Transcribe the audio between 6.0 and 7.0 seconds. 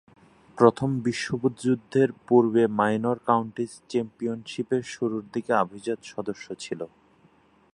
সদস্য ছিল।